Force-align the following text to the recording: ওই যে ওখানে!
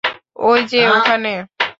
ওই 0.41 0.59
যে 0.71 0.79
ওখানে! 0.91 1.33